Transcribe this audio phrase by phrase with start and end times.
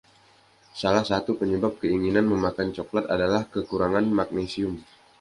[0.79, 4.73] Salah satu penyebab keinginan memakan cokelat adalah kekurangan magnesium.